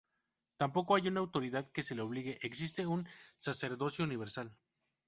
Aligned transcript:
Tampoco 0.57 0.95
hay 0.95 1.07
una 1.09 1.19
autoridad 1.19 1.71
que 1.71 1.83
le 1.93 2.01
obligue: 2.01 2.39
existe 2.41 2.87
un 2.87 3.07
sacerdocio 3.37 4.03
universal. 4.03 4.57